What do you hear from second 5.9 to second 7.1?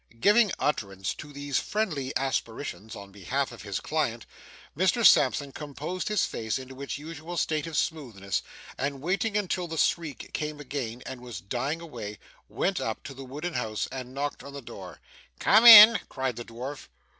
his face into its